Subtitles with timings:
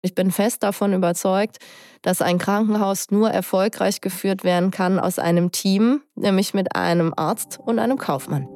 [0.00, 1.56] Ich bin fest davon überzeugt,
[2.02, 7.58] dass ein Krankenhaus nur erfolgreich geführt werden kann aus einem Team, nämlich mit einem Arzt
[7.58, 8.46] und einem Kaufmann.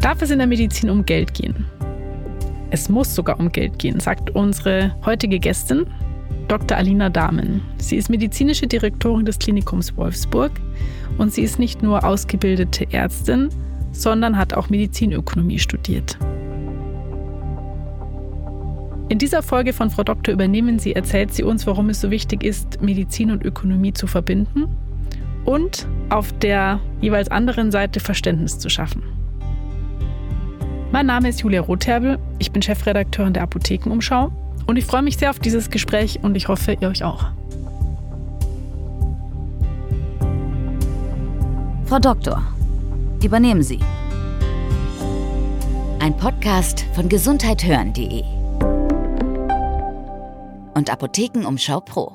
[0.00, 1.66] Darf es in der Medizin um Geld gehen?
[2.70, 5.92] Es muss sogar um Geld gehen, sagt unsere heutige Gästin,
[6.46, 6.76] Dr.
[6.76, 7.60] Alina Dahmen.
[7.78, 10.52] Sie ist medizinische Direktorin des Klinikums Wolfsburg
[11.18, 13.48] und sie ist nicht nur ausgebildete Ärztin,
[14.02, 16.18] sondern hat auch Medizinökonomie studiert.
[19.08, 22.42] In dieser Folge von Frau Doktor übernehmen Sie erzählt sie uns, warum es so wichtig
[22.42, 24.66] ist, Medizin und Ökonomie zu verbinden
[25.44, 29.02] und auf der jeweils anderen Seite Verständnis zu schaffen.
[30.90, 34.32] Mein Name ist Julia Rotherbel, ich bin Chefredakteurin der Apothekenumschau
[34.66, 37.26] und ich freue mich sehr auf dieses Gespräch und ich hoffe, ihr euch auch.
[41.86, 42.42] Frau Doktor,
[43.22, 43.78] übernehmen Sie.
[46.06, 48.22] Ein Podcast von gesundheithören.de
[50.74, 52.12] und Apothekenumschau Pro.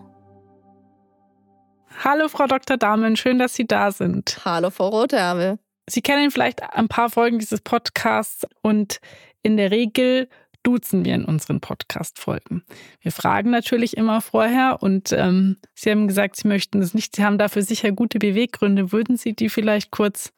[2.02, 2.78] Hallo Frau Dr.
[2.78, 4.46] Dahmen, schön, dass Sie da sind.
[4.46, 5.60] Hallo Frau Rotherbel.
[5.90, 9.02] Sie kennen vielleicht ein paar Folgen dieses Podcasts und
[9.44, 10.30] in der Regel
[10.64, 12.64] duzen wir in unseren Podcast-Folgen.
[13.02, 17.18] Wir fragen natürlich immer vorher und ähm, Sie haben gesagt, Sie möchten es nicht.
[17.18, 18.94] Sie haben dafür sicher gute Beweggründe.
[18.94, 20.32] Würden Sie die vielleicht kurz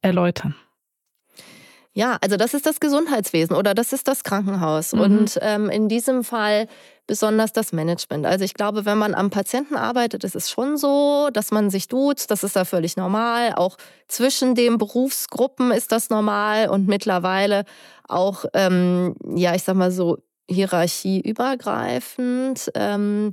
[0.00, 0.54] erläutern?
[1.94, 4.92] Ja, also das ist das Gesundheitswesen oder das ist das Krankenhaus.
[4.92, 5.00] Mhm.
[5.00, 6.66] Und ähm, in diesem Fall
[7.06, 8.24] besonders das Management.
[8.24, 11.88] Also ich glaube, wenn man am Patienten arbeitet, ist es schon so, dass man sich
[11.88, 12.30] duzt.
[12.30, 13.52] Das ist da völlig normal.
[13.56, 13.76] Auch
[14.08, 17.66] zwischen den Berufsgruppen ist das normal und mittlerweile
[18.08, 20.16] auch, ähm, ja, ich sag mal so
[20.48, 22.70] hierarchieübergreifend.
[22.74, 23.32] Ähm,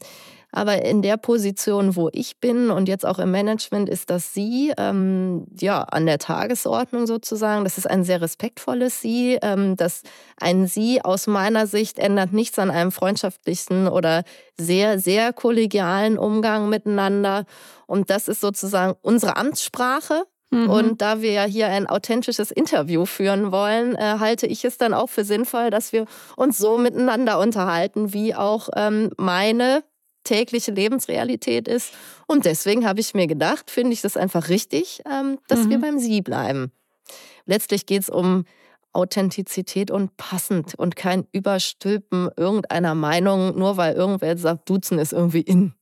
[0.51, 4.73] aber in der Position, wo ich bin und jetzt auch im Management, ist das Sie
[4.77, 7.63] ähm, ja an der Tagesordnung sozusagen.
[7.63, 9.37] Das ist ein sehr respektvolles Sie.
[9.41, 10.01] Ähm, das
[10.37, 14.23] ein Sie aus meiner Sicht ändert nichts an einem freundschaftlichen oder
[14.57, 17.45] sehr, sehr kollegialen Umgang miteinander.
[17.85, 20.23] Und das ist sozusagen unsere Amtssprache.
[20.51, 20.69] Mhm.
[20.69, 24.95] Und da wir ja hier ein authentisches Interview führen wollen, äh, halte ich es dann
[24.95, 26.05] auch für sinnvoll, dass wir
[26.35, 29.83] uns so miteinander unterhalten, wie auch ähm, meine
[30.29, 31.91] tägliche Lebensrealität ist.
[32.27, 35.69] Und deswegen habe ich mir gedacht, finde ich das einfach richtig, ähm, dass mhm.
[35.71, 36.71] wir beim Sie bleiben.
[37.45, 38.45] Letztlich geht es um
[38.93, 45.41] Authentizität und passend und kein Überstülpen irgendeiner Meinung, nur weil irgendwer sagt, Duzen ist irgendwie
[45.41, 45.73] in.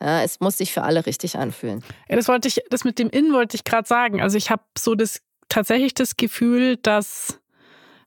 [0.00, 1.82] Ja, es muss sich für alle richtig anfühlen.
[2.08, 4.20] Ja, das wollte ich, das mit dem In wollte ich gerade sagen.
[4.20, 7.40] Also ich habe so das tatsächlich das Gefühl, dass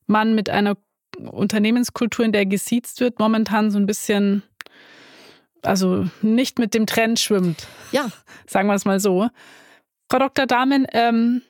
[0.06, 0.78] man mit einer
[1.18, 4.44] Unternehmenskultur, in der gesiezt wird, momentan so ein bisschen
[5.64, 7.68] also nicht mit dem Trend schwimmt.
[7.92, 8.10] Ja.
[8.48, 9.30] Sagen wir es mal so.
[10.10, 10.46] Frau Dr.
[10.46, 11.42] Dahmen, ähm,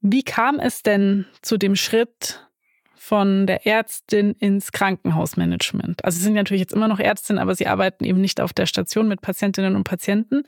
[0.00, 2.46] wie kam es denn zu dem Schritt
[2.94, 6.04] von der Ärztin ins Krankenhausmanagement?
[6.04, 8.66] Also Sie sind natürlich jetzt immer noch Ärztin, aber Sie arbeiten eben nicht auf der
[8.66, 10.42] Station mit Patientinnen und Patienten.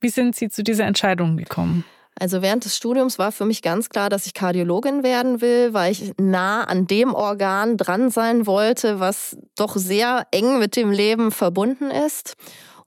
[0.00, 1.84] Wie sind Sie zu dieser Entscheidung gekommen?
[2.18, 5.92] Also während des Studiums war für mich ganz klar, dass ich Kardiologin werden will, weil
[5.92, 11.30] ich nah an dem Organ dran sein wollte, was doch sehr eng mit dem Leben
[11.30, 12.34] verbunden ist.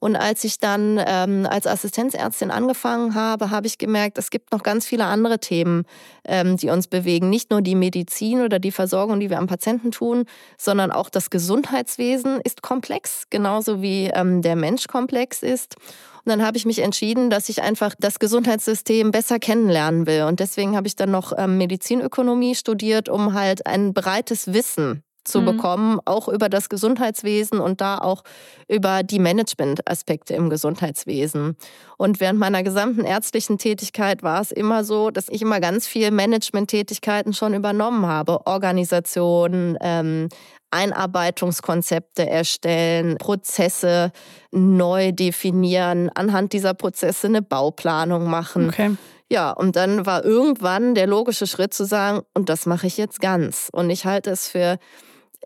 [0.04, 4.62] Und als ich dann ähm, als Assistenzärztin angefangen habe, habe ich gemerkt, es gibt noch
[4.62, 5.86] ganz viele andere Themen,
[6.26, 7.30] ähm, die uns bewegen.
[7.30, 10.26] Nicht nur die Medizin oder die Versorgung, die wir am Patienten tun,
[10.58, 15.76] sondern auch das Gesundheitswesen ist komplex, genauso wie ähm, der Mensch komplex ist.
[16.22, 20.24] Und dann habe ich mich entschieden, dass ich einfach das Gesundheitssystem besser kennenlernen will.
[20.24, 25.40] Und deswegen habe ich dann noch ähm, Medizinökonomie studiert, um halt ein breites Wissen zu
[25.40, 25.46] mhm.
[25.46, 28.22] bekommen, auch über das Gesundheitswesen und da auch
[28.68, 31.56] über die Managementaspekte im Gesundheitswesen.
[31.96, 36.10] Und während meiner gesamten ärztlichen Tätigkeit war es immer so, dass ich immer ganz viel
[36.10, 38.46] Managementtätigkeiten schon übernommen habe.
[38.46, 40.28] Organisationen, ähm,
[40.70, 44.10] Einarbeitungskonzepte erstellen, Prozesse
[44.50, 48.68] neu definieren, anhand dieser Prozesse eine Bauplanung machen.
[48.68, 48.96] Okay.
[49.30, 53.20] Ja, und dann war irgendwann der logische Schritt zu sagen, und das mache ich jetzt
[53.20, 53.68] ganz.
[53.72, 54.78] Und ich halte es für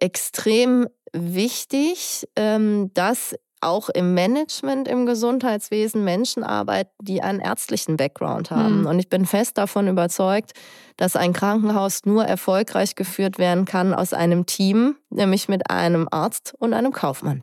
[0.00, 8.50] extrem wichtig, ähm, dass auch im Management im Gesundheitswesen Menschen arbeiten, die einen ärztlichen Background
[8.50, 8.80] haben.
[8.82, 8.86] Mhm.
[8.86, 10.52] Und ich bin fest davon überzeugt,
[10.96, 16.54] dass ein Krankenhaus nur erfolgreich geführt werden kann aus einem Team, nämlich mit einem Arzt
[16.58, 17.42] und einem Kaufmann.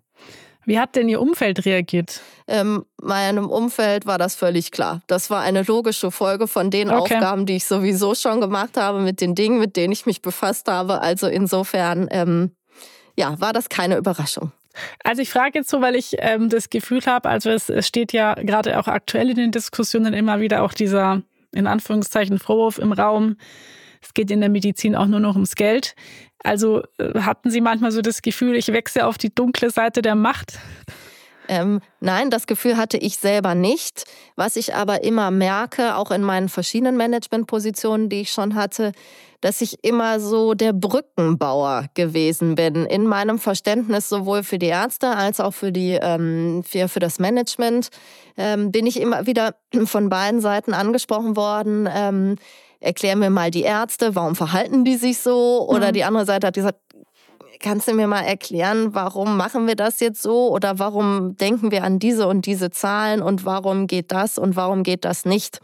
[0.66, 2.22] Wie hat denn Ihr Umfeld reagiert?
[2.48, 5.02] Ähm, meinem Umfeld war das völlig klar.
[5.08, 7.16] Das war eine logische Folge von den okay.
[7.16, 10.68] Aufgaben, die ich sowieso schon gemacht habe, mit den Dingen, mit denen ich mich befasst
[10.68, 11.02] habe.
[11.02, 12.52] Also insofern, ähm,
[13.16, 14.52] ja, war das keine Überraschung.
[15.04, 18.12] Also ich frage jetzt so, weil ich ähm, das Gefühl habe, also es, es steht
[18.12, 21.22] ja gerade auch aktuell in den Diskussionen immer wieder auch dieser,
[21.54, 23.38] in Anführungszeichen, Vorwurf im Raum,
[24.06, 25.96] es geht in der Medizin auch nur noch ums Geld.
[26.44, 30.16] Also äh, hatten Sie manchmal so das Gefühl, ich wechsle auf die dunkle Seite der
[30.16, 30.60] Macht?
[31.48, 34.06] Ähm, nein, das Gefühl hatte ich selber nicht.
[34.36, 38.92] Was ich aber immer merke, auch in meinen verschiedenen Managementpositionen, die ich schon hatte,
[39.42, 42.86] dass ich immer so der Brückenbauer gewesen bin.
[42.86, 47.20] In meinem Verständnis sowohl für die Ärzte als auch für, die, ähm, für, für das
[47.20, 47.90] Management
[48.38, 49.56] ähm, bin ich immer wieder
[49.86, 52.38] von beiden Seiten angesprochen worden.
[52.80, 55.68] Erklär mir mal die Ärzte, warum verhalten die sich so?
[55.68, 55.94] Oder mhm.
[55.94, 56.80] die andere Seite hat gesagt,
[57.60, 61.84] Kannst du mir mal erklären, warum machen wir das jetzt so oder warum denken wir
[61.84, 65.60] an diese und diese Zahlen und warum geht das und warum geht das nicht?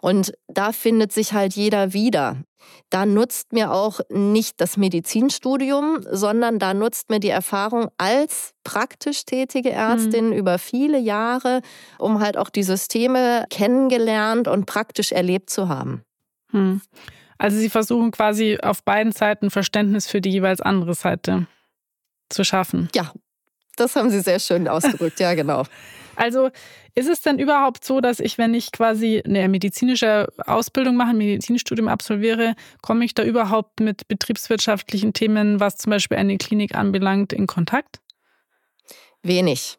[0.00, 2.36] Und da findet sich halt jeder wieder.
[2.90, 9.24] Da nutzt mir auch nicht das Medizinstudium, sondern da nutzt mir die Erfahrung als praktisch
[9.24, 10.32] tätige Ärztin mhm.
[10.32, 11.60] über viele Jahre,
[11.98, 16.02] um halt auch die Systeme kennengelernt und praktisch erlebt zu haben.
[16.54, 16.80] Mhm.
[17.36, 21.46] Also Sie versuchen quasi auf beiden Seiten Verständnis für die jeweils andere Seite
[22.30, 22.88] zu schaffen.
[22.94, 23.12] Ja,
[23.76, 25.64] das haben Sie sehr schön ausgedrückt, ja, genau.
[26.16, 26.50] Also
[26.94, 31.18] ist es denn überhaupt so, dass ich, wenn ich quasi eine medizinische Ausbildung mache, ein
[31.18, 37.32] Medizinstudium absolviere, komme ich da überhaupt mit betriebswirtschaftlichen Themen, was zum Beispiel eine Klinik anbelangt,
[37.32, 38.00] in Kontakt?
[39.24, 39.78] Wenig.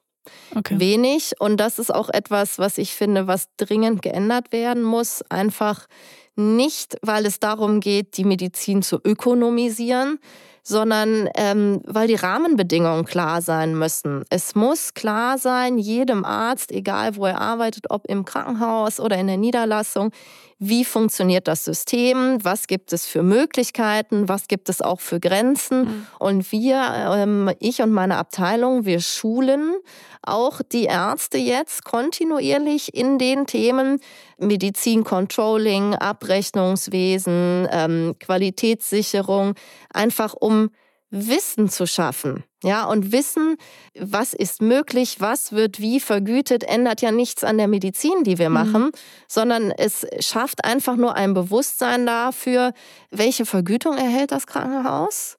[0.56, 0.80] Okay.
[0.80, 1.34] Wenig.
[1.40, 5.22] Und das ist auch etwas, was ich finde, was dringend geändert werden muss.
[5.30, 5.88] Einfach
[6.36, 10.20] nicht, weil es darum geht, die Medizin zu ökonomisieren,
[10.64, 14.26] sondern ähm, weil die Rahmenbedingungen klar sein müssen.
[14.30, 19.28] Es muss klar sein, jedem Arzt, egal wo er arbeitet, ob im Krankenhaus oder in
[19.28, 20.12] der Niederlassung,
[20.58, 25.82] wie funktioniert das System, was gibt es für Möglichkeiten, was gibt es auch für Grenzen.
[25.82, 26.08] Mhm.
[26.18, 29.76] Und wir, ähm, ich und meine Abteilung, wir schulen
[30.22, 34.00] auch die Ärzte jetzt kontinuierlich in den Themen
[34.38, 39.56] Medizin, Controlling, Abrechnungswesen, ähm, Qualitätssicherung,
[39.94, 40.70] einfach um
[41.10, 42.44] Wissen zu schaffen.
[42.66, 43.58] Ja, und Wissen,
[44.00, 48.50] was ist möglich, was wird wie vergütet, ändert ja nichts an der Medizin, die wir
[48.50, 48.54] mhm.
[48.56, 48.92] machen, mhm.
[49.28, 52.74] sondern es schafft einfach nur ein Bewusstsein dafür,
[53.12, 55.38] welche Vergütung erhält das Krankenhaus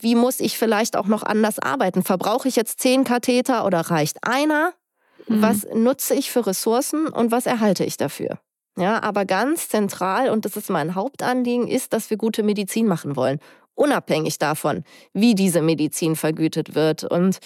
[0.00, 2.04] wie muss ich vielleicht auch noch anders arbeiten?
[2.04, 4.72] Verbrauche ich jetzt zehn Katheter oder reicht einer?
[5.26, 5.42] Mhm.
[5.42, 8.38] Was nutze ich für Ressourcen und was erhalte ich dafür?
[8.76, 13.16] Ja, aber ganz zentral, und das ist mein Hauptanliegen, ist, dass wir gute Medizin machen
[13.16, 13.40] wollen.
[13.78, 14.82] Unabhängig davon,
[15.12, 17.04] wie diese Medizin vergütet wird.
[17.04, 17.38] Und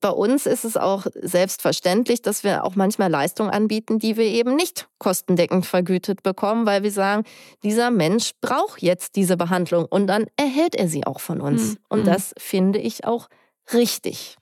[0.00, 4.56] bei uns ist es auch selbstverständlich, dass wir auch manchmal Leistungen anbieten, die wir eben
[4.56, 7.24] nicht kostendeckend vergütet bekommen, weil wir sagen,
[7.62, 11.72] dieser Mensch braucht jetzt diese Behandlung und dann erhält er sie auch von uns.
[11.72, 11.78] Mhm.
[11.90, 12.06] Und hm.
[12.06, 13.28] das finde ich auch
[13.74, 14.38] richtig.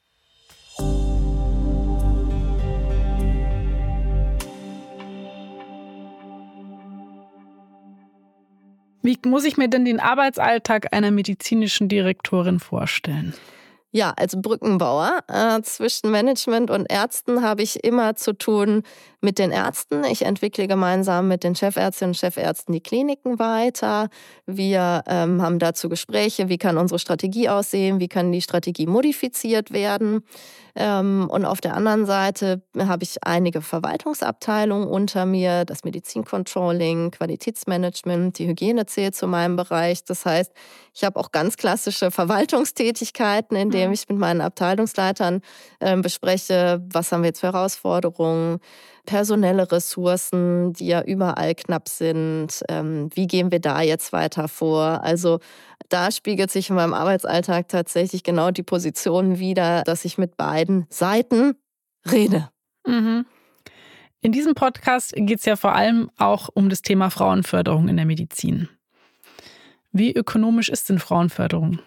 [9.03, 13.35] Wie muss ich mir denn den Arbeitsalltag einer medizinischen Direktorin vorstellen?
[13.91, 18.85] Ja, als Brückenbauer äh, zwischen Management und Ärzten habe ich immer zu tun
[19.23, 20.05] mit den Ärzten.
[20.05, 24.09] Ich entwickle gemeinsam mit den Chefärztinnen und Chefärzten die Kliniken weiter.
[24.47, 29.73] Wir ähm, haben dazu Gespräche, wie kann unsere Strategie aussehen, wie kann die Strategie modifiziert
[29.73, 30.25] werden.
[30.75, 38.39] Ähm, und auf der anderen Seite habe ich einige Verwaltungsabteilungen unter mir, das Medizincontrolling, Qualitätsmanagement,
[38.39, 40.05] die Hygiene zählt zu meinem Bereich.
[40.05, 40.53] Das heißt,
[40.95, 43.95] ich habe auch ganz klassische Verwaltungstätigkeiten, in denen mhm.
[43.95, 45.43] ich mit meinen Abteilungsleitern
[45.81, 48.59] äh, bespreche, was haben wir jetzt für Herausforderungen,
[49.07, 52.63] personelle Ressourcen, die ja überall knapp sind.
[52.69, 55.03] Ähm, wie gehen wir da jetzt weiter vor?
[55.03, 55.41] Also
[55.89, 60.87] da spiegelt sich in meinem Arbeitsalltag tatsächlich genau die Position wider, dass ich mit beiden
[60.89, 61.55] Seiten
[62.11, 62.49] rede.
[62.87, 63.27] Mhm.
[64.21, 68.07] In diesem Podcast geht es ja vor allem auch um das Thema Frauenförderung in der
[68.07, 68.69] Medizin.
[69.91, 71.81] Wie ökonomisch ist denn Frauenförderung?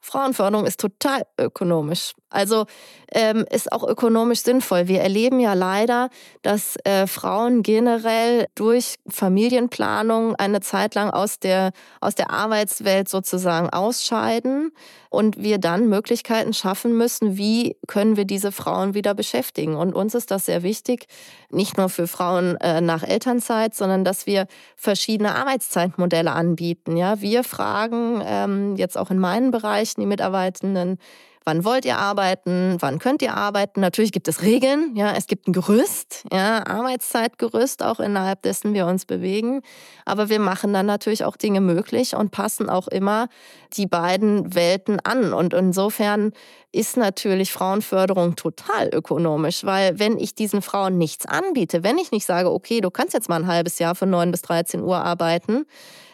[0.00, 2.12] Frauenförderung ist total ökonomisch.
[2.30, 2.66] Also
[3.12, 4.86] ähm, ist auch ökonomisch sinnvoll.
[4.86, 6.10] Wir erleben ja leider,
[6.42, 13.68] dass äh, Frauen generell durch Familienplanung eine Zeit lang aus der, aus der Arbeitswelt sozusagen
[13.70, 14.70] ausscheiden
[15.10, 19.74] und wir dann Möglichkeiten schaffen müssen, wie können wir diese Frauen wieder beschäftigen.
[19.74, 21.06] Und uns ist das sehr wichtig,
[21.50, 26.96] nicht nur für Frauen äh, nach Elternzeit, sondern dass wir verschiedene Arbeitszeitmodelle anbieten.
[26.96, 29.50] Ja, wir fragen ähm, jetzt auch in meinen
[29.90, 30.98] Bereichen die Mitarbeitenden,
[31.44, 32.76] Wann wollt ihr arbeiten?
[32.80, 33.80] Wann könnt ihr arbeiten?
[33.80, 34.94] Natürlich gibt es Regeln.
[34.94, 39.62] Ja, es gibt ein Gerüst, ja, Arbeitszeitgerüst, auch innerhalb dessen wir uns bewegen.
[40.04, 43.28] Aber wir machen dann natürlich auch Dinge möglich und passen auch immer
[43.72, 45.32] die beiden Welten an.
[45.32, 46.32] Und insofern
[46.72, 52.26] ist natürlich Frauenförderung total ökonomisch, weil wenn ich diesen Frauen nichts anbiete, wenn ich nicht
[52.26, 55.64] sage, okay, du kannst jetzt mal ein halbes Jahr von 9 bis 13 Uhr arbeiten,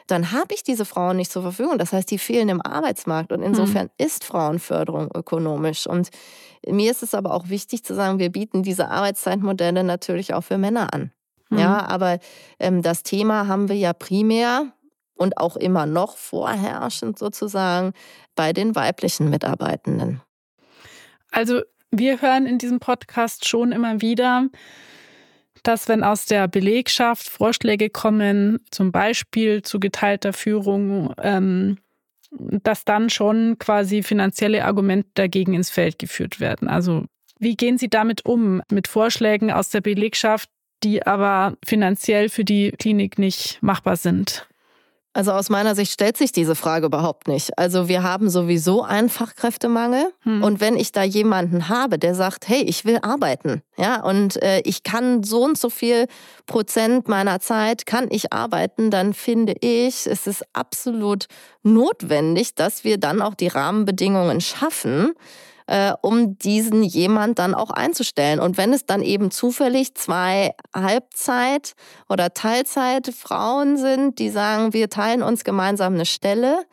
[0.07, 1.79] dann habe ich diese Frauen nicht zur Verfügung.
[1.79, 4.05] Das heißt, die fehlen im Arbeitsmarkt und insofern mhm.
[4.05, 5.87] ist Frauenförderung ökonomisch.
[5.87, 6.11] Und
[6.67, 10.59] mir ist es aber auch wichtig zu sagen, wir bieten diese Arbeitszeitmodelle natürlich auch für
[10.59, 11.13] Männer an.
[11.51, 11.59] Mhm.
[11.59, 12.19] Ja, aber
[12.59, 14.73] ähm, das Thema haben wir ja primär
[15.15, 17.93] und auch immer noch vorherrschend sozusagen
[18.35, 20.21] bei den weiblichen Mitarbeitenden.
[21.31, 24.49] Also wir hören in diesem Podcast schon immer wieder,
[25.67, 31.79] dass wenn aus der Belegschaft Vorschläge kommen, zum Beispiel zu geteilter Führung, ähm,
[32.31, 36.69] dass dann schon quasi finanzielle Argumente dagegen ins Feld geführt werden.
[36.69, 37.07] Also
[37.39, 40.49] wie gehen Sie damit um, mit Vorschlägen aus der Belegschaft,
[40.83, 44.49] die aber finanziell für die Klinik nicht machbar sind?
[45.17, 47.59] Also aus meiner Sicht stellt sich diese Frage überhaupt nicht.
[47.59, 50.43] Also wir haben sowieso einen Fachkräftemangel hm.
[50.43, 54.61] und wenn ich da jemanden habe, der sagt, hey, ich will arbeiten, ja, und äh,
[54.67, 56.07] ich kann so und so viel
[56.45, 61.29] Prozent meiner Zeit kann ich arbeiten, dann finde ich, es ist absolut
[61.63, 65.15] notwendig, dass wir dann auch die Rahmenbedingungen schaffen,
[65.67, 68.41] äh, um diesen jemand dann auch einzustellen.
[68.41, 71.75] Und wenn es dann eben zufällig zwei Halbzeit-
[72.09, 76.65] oder Teilzeitfrauen sind, die sagen, wir teilen uns gemeinsam eine Stelle,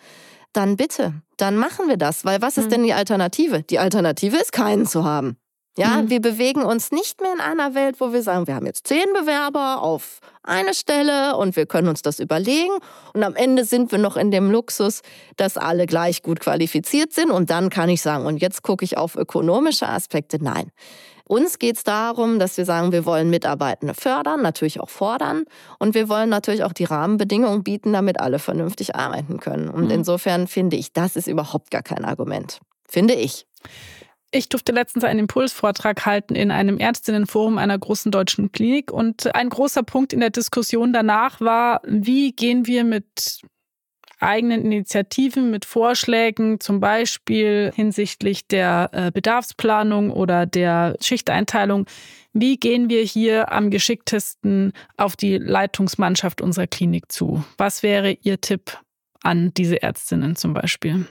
[0.53, 2.25] dann bitte, dann machen wir das.
[2.25, 2.71] Weil was ist hm.
[2.71, 3.63] denn die Alternative?
[3.63, 5.37] Die Alternative ist, keinen zu haben.
[5.77, 6.09] Ja, mhm.
[6.09, 9.05] wir bewegen uns nicht mehr in einer Welt, wo wir sagen, wir haben jetzt zehn
[9.13, 12.73] Bewerber auf eine Stelle und wir können uns das überlegen.
[13.13, 15.01] Und am Ende sind wir noch in dem Luxus,
[15.35, 17.31] dass alle gleich gut qualifiziert sind.
[17.31, 20.37] Und dann kann ich sagen, und jetzt gucke ich auf ökonomische Aspekte.
[20.43, 20.71] Nein.
[21.25, 25.45] Uns geht es darum, dass wir sagen, wir wollen Mitarbeitende fördern, natürlich auch fordern.
[25.79, 29.69] Und wir wollen natürlich auch die Rahmenbedingungen bieten, damit alle vernünftig arbeiten können.
[29.69, 29.91] Und mhm.
[29.91, 32.59] insofern finde ich, das ist überhaupt gar kein Argument.
[32.87, 33.47] Finde ich.
[34.35, 39.47] Ich durfte letztens einen Impulsvortrag halten in einem Ärztinnenforum einer großen deutschen Klinik und ein
[39.47, 43.41] großer Punkt in der Diskussion danach war, wie gehen wir mit
[44.19, 51.85] eigenen Initiativen, mit Vorschlägen, zum Beispiel hinsichtlich der äh, Bedarfsplanung oder der Schichteinteilung,
[52.31, 57.43] wie gehen wir hier am geschicktesten auf die Leitungsmannschaft unserer Klinik zu?
[57.59, 58.79] Was wäre Ihr Tipp
[59.21, 61.05] an diese Ärztinnen zum Beispiel?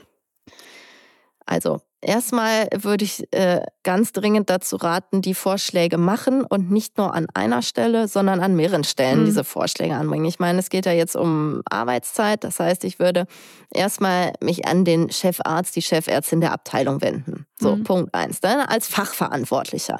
[1.45, 7.13] Also Erstmal würde ich äh, ganz dringend dazu raten, die Vorschläge machen und nicht nur
[7.13, 9.25] an einer Stelle, sondern an mehreren Stellen mhm.
[9.25, 10.25] diese Vorschläge anbringen.
[10.25, 12.43] Ich meine, es geht ja jetzt um Arbeitszeit.
[12.43, 13.25] Das heißt, ich würde
[13.73, 17.45] erstmal mich an den Chefarzt, die Chefärztin der Abteilung wenden.
[17.57, 17.83] So, mhm.
[17.83, 18.41] Punkt eins.
[18.41, 18.69] Dann ne?
[18.69, 19.99] als Fachverantwortlicher.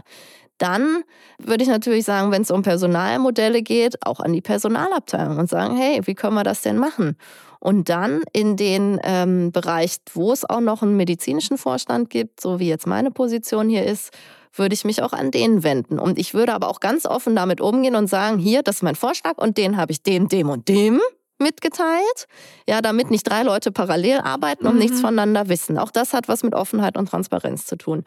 [0.57, 1.03] Dann
[1.39, 5.75] würde ich natürlich sagen, wenn es um Personalmodelle geht, auch an die Personalabteilung und sagen,
[5.75, 7.17] hey, wie können wir das denn machen?
[7.63, 12.59] Und dann in den ähm, Bereich, wo es auch noch einen medizinischen Vorstand gibt, so
[12.59, 14.11] wie jetzt meine Position hier ist,
[14.53, 15.97] würde ich mich auch an den wenden.
[15.97, 18.95] Und ich würde aber auch ganz offen damit umgehen und sagen, hier, das ist mein
[18.95, 20.99] Vorschlag und den habe ich dem, dem und dem
[21.39, 22.27] mitgeteilt.
[22.67, 24.79] Ja, damit nicht drei Leute parallel arbeiten und mhm.
[24.79, 25.77] nichts voneinander wissen.
[25.77, 28.03] Auch das hat was mit Offenheit und Transparenz zu tun.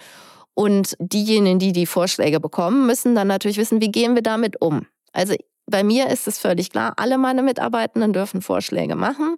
[0.52, 4.86] Und diejenigen, die die Vorschläge bekommen, müssen dann natürlich wissen, wie gehen wir damit um.
[5.14, 5.34] Also
[5.66, 9.36] bei mir ist es völlig klar, alle meine Mitarbeitenden dürfen Vorschläge machen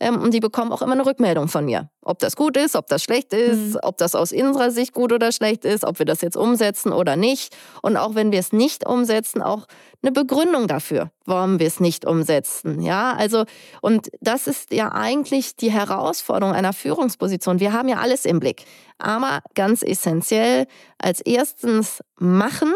[0.00, 1.88] ähm, und die bekommen auch immer eine Rückmeldung von mir.
[2.02, 3.80] Ob das gut ist, ob das schlecht ist, mhm.
[3.82, 7.16] ob das aus unserer Sicht gut oder schlecht ist, ob wir das jetzt umsetzen oder
[7.16, 7.56] nicht.
[7.82, 9.66] Und auch wenn wir es nicht umsetzen, auch
[10.02, 12.82] eine Begründung dafür, warum wir es nicht umsetzen.
[12.82, 13.44] Ja, also,
[13.80, 17.60] und das ist ja eigentlich die Herausforderung einer Führungsposition.
[17.60, 18.64] Wir haben ja alles im Blick.
[18.98, 20.66] Aber ganz essentiell
[20.98, 22.72] als erstens machen,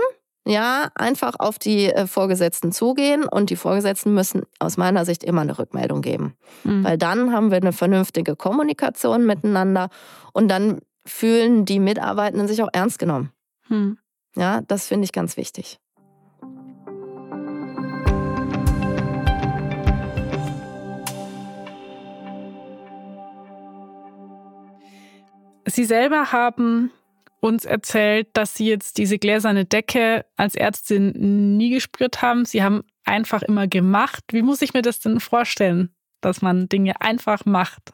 [0.49, 5.43] ja, einfach auf die äh, Vorgesetzten zugehen und die Vorgesetzten müssen aus meiner Sicht immer
[5.43, 6.35] eine Rückmeldung geben.
[6.65, 6.85] Mhm.
[6.85, 9.91] Weil dann haben wir eine vernünftige Kommunikation miteinander
[10.33, 13.31] und dann fühlen die Mitarbeitenden sich auch ernst genommen.
[13.69, 13.99] Mhm.
[14.37, 15.79] Ja, das finde ich ganz wichtig.
[25.67, 26.91] Sie selber haben
[27.41, 32.45] uns erzählt, dass Sie jetzt diese gläserne Decke als Ärztin nie gespürt haben.
[32.45, 34.25] Sie haben einfach immer gemacht.
[34.31, 37.93] Wie muss ich mir das denn vorstellen, dass man Dinge einfach macht?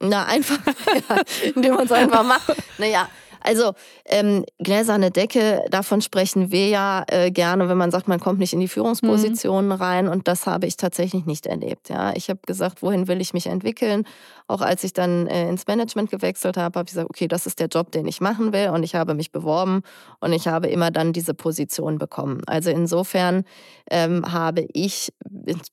[0.00, 0.58] Na, einfach,
[1.08, 1.22] ja,
[1.54, 2.54] indem man es einfach macht.
[2.78, 3.08] Naja,
[3.44, 3.74] also
[4.06, 8.54] ähm, gläserne Decke, davon sprechen wir ja äh, gerne, wenn man sagt, man kommt nicht
[8.54, 9.72] in die Führungspositionen mhm.
[9.72, 10.08] rein.
[10.08, 11.90] Und das habe ich tatsächlich nicht erlebt.
[11.90, 14.04] Ja, ich habe gesagt, wohin will ich mich entwickeln?
[14.48, 17.60] Auch als ich dann äh, ins Management gewechselt habe, habe ich gesagt, okay, das ist
[17.60, 18.70] der Job, den ich machen will.
[18.70, 19.82] Und ich habe mich beworben
[20.20, 22.40] und ich habe immer dann diese Position bekommen.
[22.46, 23.44] Also insofern
[23.90, 25.12] ähm, habe ich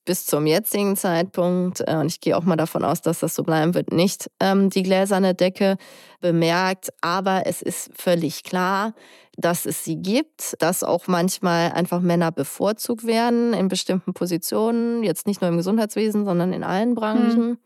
[0.06, 3.44] bis zum jetzigen Zeitpunkt, äh, und ich gehe auch mal davon aus, dass das so
[3.44, 5.78] bleiben wird, nicht ähm, die gläserne Decke
[6.20, 6.90] bemerkt.
[7.02, 8.94] Aber es es ist völlig klar,
[9.38, 15.28] dass es sie gibt, dass auch manchmal einfach Männer bevorzugt werden in bestimmten Positionen, jetzt
[15.28, 17.58] nicht nur im Gesundheitswesen, sondern in allen Branchen.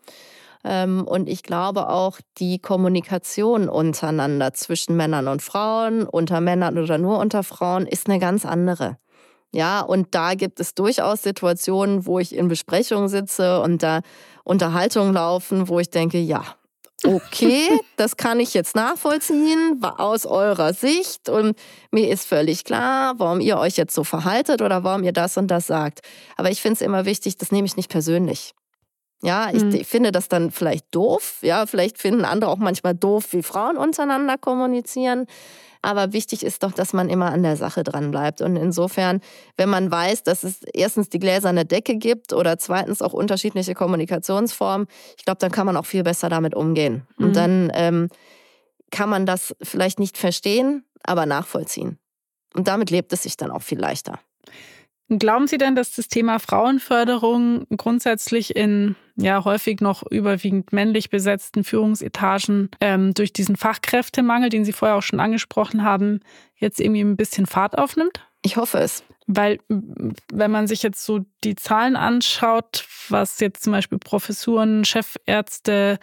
[0.63, 1.03] Mhm.
[1.03, 7.19] Und ich glaube auch, die Kommunikation untereinander zwischen Männern und Frauen, unter Männern oder nur
[7.19, 8.97] unter Frauen, ist eine ganz andere.
[9.51, 14.01] Ja, und da gibt es durchaus Situationen, wo ich in Besprechungen sitze und da
[14.43, 16.43] Unterhaltungen laufen, wo ich denke, ja,
[17.07, 21.57] okay, das kann ich jetzt nachvollziehen aus eurer Sicht und
[21.91, 25.47] mir ist völlig klar, warum ihr euch jetzt so verhaltet oder warum ihr das und
[25.47, 26.01] das sagt.
[26.37, 28.53] Aber ich finde es immer wichtig, das nehme ich nicht persönlich.
[29.23, 31.37] Ja, ich, ich, finde das dann vielleicht doof.
[31.41, 35.25] Ja, vielleicht finden andere auch manchmal doof, wie Frauen untereinander kommunizieren.
[35.85, 38.41] Aber wichtig ist doch, dass man immer an der Sache dran bleibt.
[38.41, 39.21] Und insofern,
[39.55, 44.87] wenn man weiß, dass es erstens die gläserne Decke gibt oder zweitens auch unterschiedliche Kommunikationsformen,
[45.15, 47.05] ich glaube, dann kann man auch viel besser damit umgehen.
[47.17, 47.25] Mhm.
[47.25, 48.09] Und dann ähm,
[48.89, 51.99] kann man das vielleicht nicht verstehen, aber nachvollziehen.
[52.55, 54.19] Und damit lebt es sich dann auch viel leichter.
[55.07, 61.63] Glauben Sie denn, dass das Thema Frauenförderung grundsätzlich in ja häufig noch überwiegend männlich besetzten
[61.63, 66.21] Führungsetagen ähm, durch diesen Fachkräftemangel, den Sie vorher auch schon angesprochen haben,
[66.55, 68.27] jetzt irgendwie ein bisschen Fahrt aufnimmt?
[68.41, 69.03] Ich hoffe es.
[69.27, 75.99] Weil, wenn man sich jetzt so die Zahlen anschaut, was jetzt zum Beispiel Professuren, Chefärzte,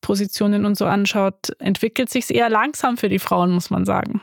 [0.00, 4.22] Positionen und so anschaut, entwickelt sich es eher langsam für die Frauen, muss man sagen.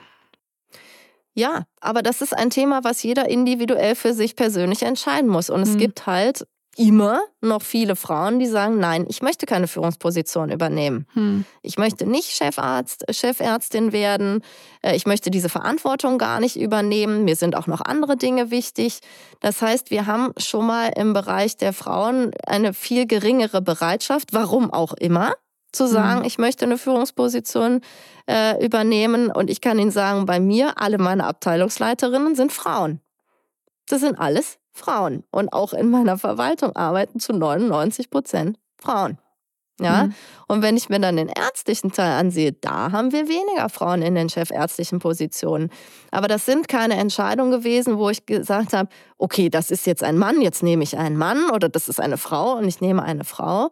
[1.37, 5.51] Ja, aber das ist ein Thema, was jeder individuell für sich persönlich entscheiden muss.
[5.51, 5.77] Und es mhm.
[5.77, 11.07] gibt halt immer noch viele Frauen, die sagen, nein, ich möchte keine Führungsposition übernehmen.
[11.13, 11.43] Hm.
[11.63, 14.43] Ich möchte nicht Chefarzt, Chefärztin werden.
[14.83, 17.25] Äh, ich möchte diese Verantwortung gar nicht übernehmen.
[17.25, 18.99] Mir sind auch noch andere Dinge wichtig.
[19.39, 24.71] Das heißt, wir haben schon mal im Bereich der Frauen eine viel geringere Bereitschaft, warum
[24.71, 25.33] auch immer,
[25.77, 26.25] zu sagen, mhm.
[26.25, 27.81] ich möchte eine Führungsposition
[28.29, 29.31] äh, übernehmen.
[29.31, 32.99] Und ich kann Ihnen sagen, bei mir, alle meine Abteilungsleiterinnen sind Frauen.
[33.87, 35.23] Das sind alles Frauen.
[35.31, 39.17] Und auch in meiner Verwaltung arbeiten zu 99 Prozent Frauen.
[39.79, 40.13] Ja, mhm.
[40.47, 44.15] und wenn ich mir dann den ärztlichen Teil ansehe, da haben wir weniger Frauen in
[44.15, 45.69] den chefärztlichen Positionen.
[46.09, 50.17] Aber das sind keine Entscheidungen gewesen, wo ich gesagt habe, okay, das ist jetzt ein
[50.17, 53.23] Mann, jetzt nehme ich einen Mann oder das ist eine Frau und ich nehme eine
[53.23, 53.69] Frau,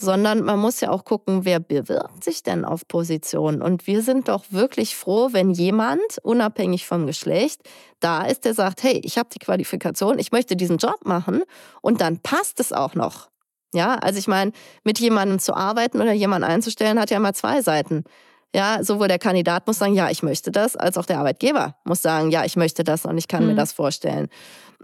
[0.00, 3.62] sondern man muss ja auch gucken, wer bewirbt sich denn auf Positionen.
[3.62, 7.62] Und wir sind doch wirklich froh, wenn jemand, unabhängig vom Geschlecht,
[8.00, 11.42] da ist, der sagt, hey, ich habe die Qualifikation, ich möchte diesen Job machen
[11.80, 13.28] und dann passt es auch noch.
[13.74, 14.52] Ja, also ich meine,
[14.84, 18.04] mit jemandem zu arbeiten oder jemanden einzustellen, hat ja immer zwei Seiten.
[18.54, 22.02] Ja, sowohl der Kandidat muss sagen, ja, ich möchte das, als auch der Arbeitgeber muss
[22.02, 23.50] sagen, ja, ich möchte das und ich kann mhm.
[23.50, 24.28] mir das vorstellen.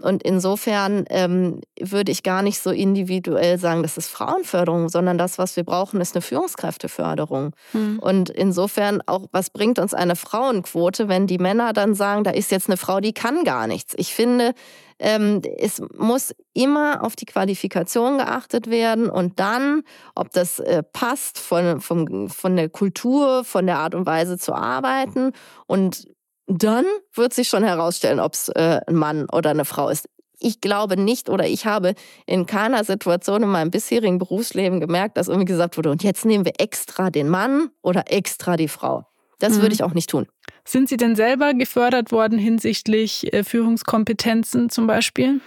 [0.01, 5.37] Und insofern ähm, würde ich gar nicht so individuell sagen, das ist Frauenförderung, sondern das,
[5.37, 7.53] was wir brauchen, ist eine Führungskräfteförderung.
[7.73, 7.99] Mhm.
[7.99, 12.51] Und insofern auch, was bringt uns eine Frauenquote, wenn die Männer dann sagen, da ist
[12.51, 13.93] jetzt eine Frau, die kann gar nichts.
[13.97, 14.53] Ich finde,
[14.99, 19.83] ähm, es muss immer auf die Qualifikation geachtet werden und dann,
[20.13, 24.53] ob das äh, passt von, von, von der Kultur, von der Art und Weise zu
[24.53, 25.31] arbeiten
[25.67, 26.07] und
[26.49, 30.09] dann wird sich schon herausstellen, ob es äh, ein Mann oder eine Frau ist.
[30.39, 31.93] Ich glaube nicht oder ich habe
[32.25, 36.45] in keiner Situation in meinem bisherigen Berufsleben gemerkt, dass irgendwie gesagt wurde, und jetzt nehmen
[36.45, 39.05] wir extra den Mann oder extra die Frau.
[39.39, 39.61] Das mhm.
[39.61, 40.27] würde ich auch nicht tun.
[40.65, 45.41] Sind Sie denn selber gefördert worden hinsichtlich äh, Führungskompetenzen zum Beispiel?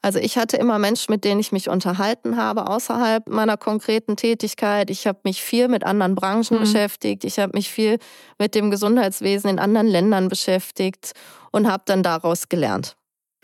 [0.00, 4.90] Also ich hatte immer Menschen, mit denen ich mich unterhalten habe, außerhalb meiner konkreten Tätigkeit.
[4.90, 6.60] Ich habe mich viel mit anderen Branchen mhm.
[6.60, 7.24] beschäftigt.
[7.24, 7.98] Ich habe mich viel
[8.38, 11.12] mit dem Gesundheitswesen in anderen Ländern beschäftigt
[11.50, 12.96] und habe dann daraus gelernt.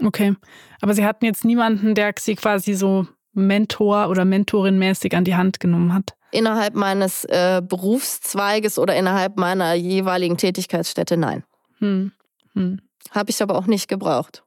[0.03, 0.35] Okay,
[0.81, 5.35] aber Sie hatten jetzt niemanden, der Sie quasi so Mentor oder Mentorin mäßig an die
[5.35, 6.15] Hand genommen hat?
[6.31, 11.45] Innerhalb meines äh, Berufszweiges oder innerhalb meiner jeweiligen Tätigkeitsstätte, nein.
[11.79, 12.13] Hm.
[12.55, 12.81] Hm.
[13.11, 14.44] Habe ich aber auch nicht gebraucht.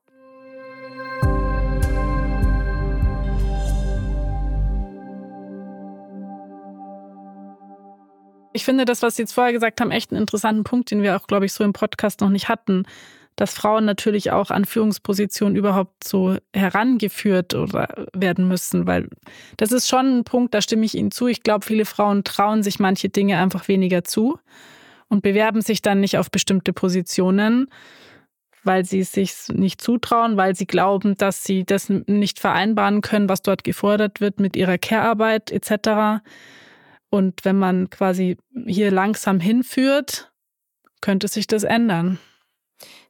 [8.57, 11.15] Ich finde das, was Sie jetzt vorher gesagt haben, echt einen interessanten Punkt, den wir
[11.15, 12.85] auch, glaube ich, so im Podcast noch nicht hatten,
[13.35, 19.09] dass Frauen natürlich auch an Führungspositionen überhaupt so herangeführt oder werden müssen, weil
[19.57, 21.27] das ist schon ein Punkt, da stimme ich Ihnen zu.
[21.27, 24.39] Ich glaube, viele Frauen trauen sich manche Dinge einfach weniger zu
[25.07, 27.67] und bewerben sich dann nicht auf bestimmte Positionen,
[28.63, 33.29] weil sie es sich nicht zutrauen, weil sie glauben, dass sie das nicht vereinbaren können,
[33.29, 36.23] was dort gefordert wird mit ihrer Care-Arbeit etc.
[37.09, 40.31] Und wenn man quasi hier langsam hinführt,
[41.01, 42.19] könnte sich das ändern.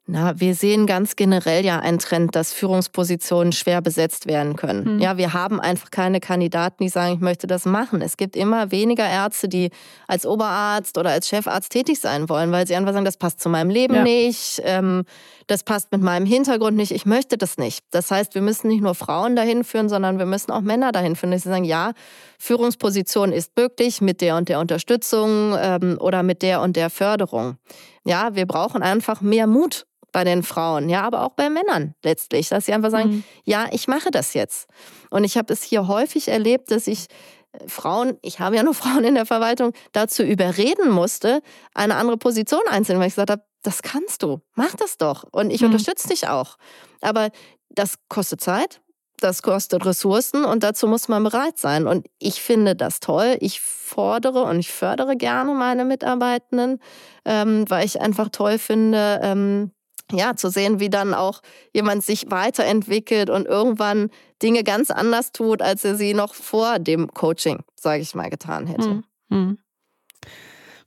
[0.09, 4.95] Na, wir sehen ganz generell ja einen Trend, dass Führungspositionen schwer besetzt werden können.
[4.95, 4.99] Mhm.
[5.01, 8.01] Ja, wir haben einfach keine Kandidaten, die sagen, ich möchte das machen.
[8.01, 9.69] Es gibt immer weniger Ärzte, die
[10.07, 13.49] als Oberarzt oder als Chefarzt tätig sein wollen, weil sie einfach sagen, das passt zu
[13.49, 14.03] meinem Leben ja.
[14.03, 15.03] nicht, ähm,
[15.47, 17.83] das passt mit meinem Hintergrund nicht, ich möchte das nicht.
[17.91, 21.17] Das heißt, wir müssen nicht nur Frauen dahin führen, sondern wir müssen auch Männer dahin
[21.17, 21.91] führen, dass sie sagen, ja,
[22.39, 27.57] Führungsposition ist möglich mit der und der Unterstützung ähm, oder mit der und der Förderung.
[28.05, 32.49] Ja, wir brauchen einfach mehr Mut bei den Frauen, ja, aber auch bei Männern letztlich,
[32.49, 33.23] dass sie einfach sagen, mhm.
[33.43, 34.67] ja, ich mache das jetzt.
[35.09, 37.07] Und ich habe es hier häufig erlebt, dass ich
[37.51, 41.41] äh, Frauen, ich habe ja nur Frauen in der Verwaltung, dazu überreden musste,
[41.73, 45.51] eine andere Position einzunehmen, weil ich gesagt habe, das kannst du, mach das doch und
[45.51, 45.67] ich mhm.
[45.67, 46.57] unterstütze dich auch.
[47.01, 47.29] Aber
[47.69, 48.81] das kostet Zeit,
[49.19, 51.87] das kostet Ressourcen und dazu muss man bereit sein.
[51.87, 53.37] Und ich finde das toll.
[53.39, 56.79] Ich fordere und ich fördere gerne meine Mitarbeitenden,
[57.25, 59.71] ähm, weil ich einfach toll finde, ähm,
[60.11, 61.41] ja, zu sehen, wie dann auch
[61.73, 64.09] jemand sich weiterentwickelt und irgendwann
[64.41, 68.67] Dinge ganz anders tut, als er sie noch vor dem Coaching, sage ich mal, getan
[68.67, 68.89] hätte.
[68.89, 69.57] Hm, hm.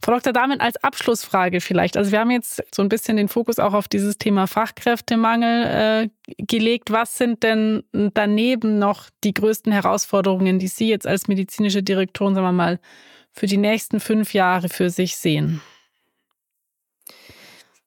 [0.02, 0.32] Frau Dr.
[0.32, 1.96] Dahmen, als Abschlussfrage vielleicht.
[1.96, 6.34] Also wir haben jetzt so ein bisschen den Fokus auch auf dieses Thema Fachkräftemangel äh,
[6.38, 6.90] gelegt.
[6.90, 12.46] Was sind denn daneben noch die größten Herausforderungen, die Sie jetzt als medizinische Direktorin, sagen
[12.46, 12.80] wir mal,
[13.32, 15.60] für die nächsten fünf Jahre für sich sehen?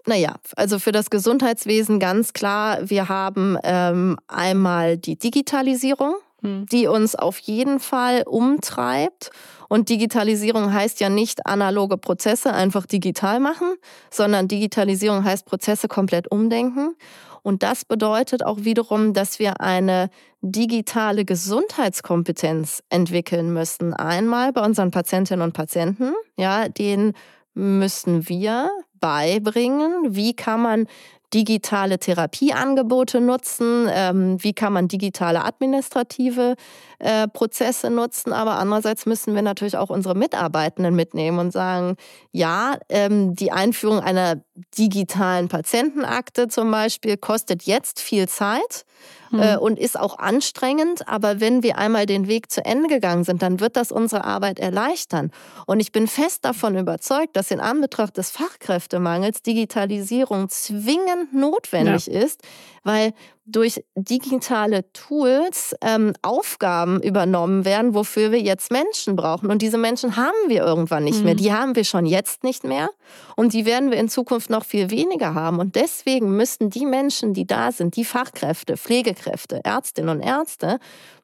[0.06, 6.66] Naja, also für das Gesundheitswesen ganz klar, wir haben ähm, einmal die Digitalisierung, hm.
[6.66, 9.32] die uns auf jeden Fall umtreibt.
[9.70, 13.76] Und Digitalisierung heißt ja nicht analoge Prozesse einfach digital machen,
[14.12, 16.96] sondern Digitalisierung heißt Prozesse komplett umdenken.
[17.42, 20.10] Und das bedeutet auch wiederum, dass wir eine
[20.42, 23.94] digitale Gesundheitskompetenz entwickeln müssen.
[23.94, 27.14] Einmal bei unseren Patientinnen und Patienten, ja, denen
[27.54, 30.16] müssen wir beibringen?
[30.16, 30.88] Wie kann man
[31.34, 33.88] digitale Therapieangebote nutzen?
[33.92, 36.56] Ähm, wie kann man digitale administrative
[37.00, 38.34] äh, Prozesse nutzen?
[38.34, 41.96] Aber andererseits müssen wir natürlich auch unsere Mitarbeitenden mitnehmen und sagen,
[42.32, 44.44] ja, ähm, die Einführung einer
[44.78, 48.86] digitalen Patientenakte zum Beispiel kostet jetzt viel Zeit
[49.34, 49.60] äh, hm.
[49.60, 51.08] und ist auch anstrengend.
[51.08, 54.60] Aber wenn wir einmal den Weg zu Ende gegangen sind, dann wird das unsere Arbeit
[54.60, 55.32] erleichtern.
[55.66, 62.22] Und ich bin fest davon überzeugt, dass in Anbetracht des Fachkräftemangels Digitalisierung zwingend notwendig ja.
[62.22, 62.42] ist,
[62.84, 63.14] weil
[63.46, 69.52] durch digitale Tools ähm, Aufgaben übernommen werden, wofür wir jetzt Menschen brauchen.
[69.52, 71.26] Und diese Menschen haben wir irgendwann nicht mhm.
[71.26, 71.36] mehr.
[71.36, 72.90] Die haben wir schon jetzt nicht mehr.
[73.36, 75.60] Und die werden wir in Zukunft noch viel weniger haben.
[75.60, 80.80] Und deswegen müssen die Menschen, die da sind, die Fachkräfte, Pflegekräfte, Ärztinnen und Ärzte,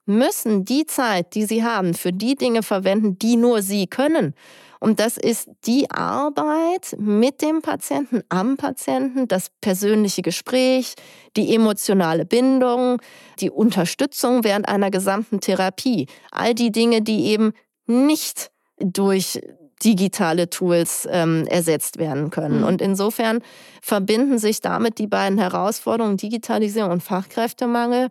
[0.05, 4.33] müssen die Zeit, die sie haben, für die Dinge verwenden, die nur sie können.
[4.79, 10.95] Und das ist die Arbeit mit dem Patienten, am Patienten, das persönliche Gespräch,
[11.35, 13.01] die emotionale Bindung,
[13.39, 16.07] die Unterstützung während einer gesamten Therapie.
[16.31, 17.51] All die Dinge, die eben
[17.87, 19.41] nicht durch
[19.83, 22.59] digitale Tools ähm, ersetzt werden können.
[22.59, 22.67] Mhm.
[22.67, 23.41] Und insofern
[23.81, 28.09] verbinden sich damit die beiden Herausforderungen Digitalisierung und Fachkräftemangel.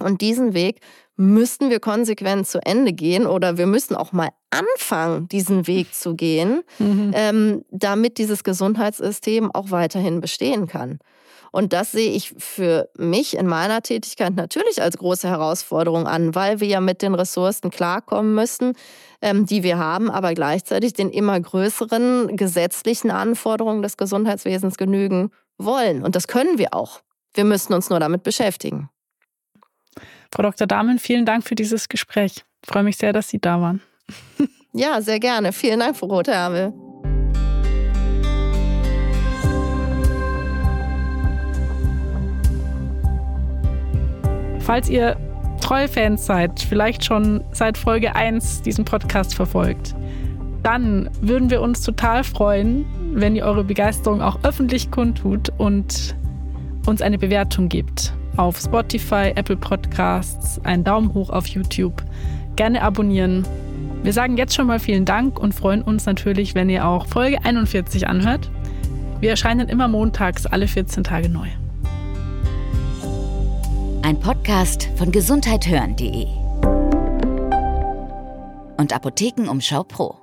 [0.00, 0.80] Und diesen Weg
[1.16, 6.14] müssten wir konsequent zu Ende gehen oder wir müssen auch mal anfangen, diesen Weg zu
[6.14, 7.12] gehen, mhm.
[7.14, 10.98] ähm, damit dieses Gesundheitssystem auch weiterhin bestehen kann.
[11.52, 16.60] Und das sehe ich für mich in meiner Tätigkeit natürlich als große Herausforderung an, weil
[16.60, 18.74] wir ja mit den Ressourcen klarkommen müssen,
[19.20, 26.02] ähm, die wir haben, aber gleichzeitig den immer größeren gesetzlichen Anforderungen des Gesundheitswesens genügen wollen.
[26.04, 27.00] Und das können wir auch.
[27.34, 28.88] Wir müssen uns nur damit beschäftigen.
[30.32, 30.68] Frau Dr.
[30.68, 32.44] Dahmen, vielen Dank für dieses Gespräch.
[32.62, 33.80] Ich freue mich sehr, dass Sie da waren.
[34.72, 35.52] ja, sehr gerne.
[35.52, 36.72] Vielen Dank, Frau Rotherbel.
[44.60, 45.16] Falls ihr
[45.60, 49.96] treue Fans seid, vielleicht schon seit Folge 1 diesen Podcast verfolgt,
[50.62, 56.14] dann würden wir uns total freuen, wenn ihr eure Begeisterung auch öffentlich kundtut und
[56.86, 62.02] uns eine Bewertung gibt auf Spotify, Apple Podcasts, einen Daumen hoch auf YouTube.
[62.56, 63.46] Gerne abonnieren.
[64.02, 67.44] Wir sagen jetzt schon mal vielen Dank und freuen uns natürlich, wenn ihr auch Folge
[67.44, 68.50] 41 anhört.
[69.20, 71.48] Wir erscheinen immer montags alle 14 Tage neu.
[74.02, 76.26] Ein Podcast von gesundheithören.de
[78.78, 80.19] und Apothekenumschau Pro.